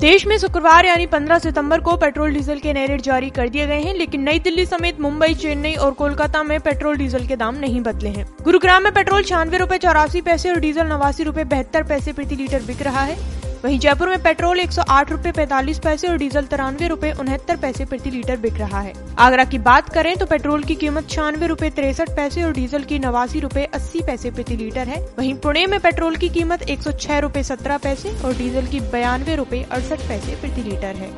[0.00, 3.66] देश में शुक्रवार यानी 15 सितंबर को पेट्रोल डीजल के नए रेट जारी कर दिए
[3.66, 7.54] गए हैं, लेकिन नई दिल्ली समेत मुंबई, चेन्नई और कोलकाता में पेट्रोल डीजल के दाम
[7.54, 11.82] नहीं बदले हैं। गुरुग्राम में पेट्रोल छियानवे रूपए चौरासी पैसे और डीजल नवासी रूपए बहत्तर
[11.82, 13.16] पैसे प्रति लीटर बिक रहा है।
[13.64, 17.84] वहीं जयपुर में पेट्रोल एक सौ आठ रूपए पैसे और डीजल तिरानवे रूपए उनहत्तर पैसे
[17.84, 21.70] प्रति लीटर बिक रहा है। आगरा की बात करें तो पेट्रोल की कीमत छियानवे रूपए
[21.70, 25.78] तिरसठ पैसे और डीजल की नवासी रूपए अस्सी पैसे प्रति लीटर है। वहीं पुणे में
[25.80, 30.08] पेट्रोल की कीमत एक सौ छह रूपए सत्रह पैसे और डीजल की बयानवे रूपए अड़सठ
[30.08, 31.10] पैसे प्रति लीटर है।